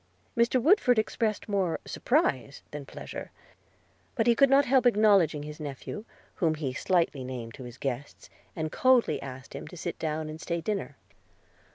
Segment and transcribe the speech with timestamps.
[0.35, 0.59] Mr.
[0.59, 3.29] Woodford expressed more surprise than pleasure.
[4.15, 6.05] But he could not help acknowledging his nephew,
[6.37, 10.41] whom he slightly named to his guests, and coldly asked him to sit down and
[10.41, 10.97] stay dinner.